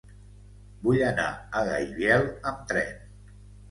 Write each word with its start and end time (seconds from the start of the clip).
Vull 0.87 1.03
anar 1.11 1.27
a 1.37 1.63
Gaibiel 1.71 2.29
amb 2.33 2.69
tren. 2.75 2.95